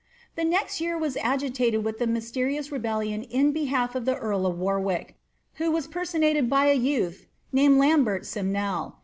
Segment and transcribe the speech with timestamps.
[0.19, 4.47] "* The next year was agitated with the mysterious rebellion in behalf of the earl
[4.47, 5.15] of Warwick,
[5.61, 8.97] who was personated by a youth named Lambert Simnel.